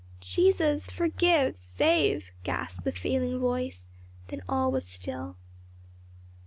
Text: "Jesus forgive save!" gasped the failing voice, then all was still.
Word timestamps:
"Jesus 0.19 0.87
forgive 0.87 1.57
save!" 1.57 2.31
gasped 2.41 2.85
the 2.85 2.91
failing 2.91 3.37
voice, 3.39 3.87
then 4.29 4.41
all 4.49 4.71
was 4.71 4.87
still. 4.87 5.37